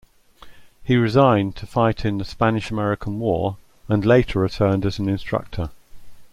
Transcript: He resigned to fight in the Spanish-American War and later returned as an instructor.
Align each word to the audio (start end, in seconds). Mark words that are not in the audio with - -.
He 0.83 0.95
resigned 0.95 1.55
to 1.57 1.67
fight 1.67 2.05
in 2.05 2.17
the 2.17 2.25
Spanish-American 2.25 3.19
War 3.19 3.57
and 3.87 4.03
later 4.03 4.39
returned 4.39 4.83
as 4.83 4.97
an 4.97 5.07
instructor. 5.07 5.69